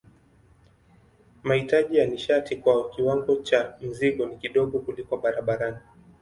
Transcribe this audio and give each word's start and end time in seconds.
Mahitaji 1.43 1.97
ya 1.97 2.05
nishati 2.05 2.55
kwa 2.55 2.89
kiwango 2.89 3.35
cha 3.35 3.77
mzigo 3.81 4.25
ni 4.25 4.37
kidogo 4.37 4.79
kuliko 4.79 5.17
barabarani. 5.17 5.77